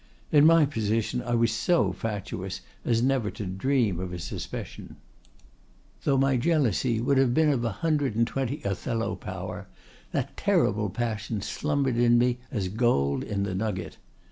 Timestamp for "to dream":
3.29-3.99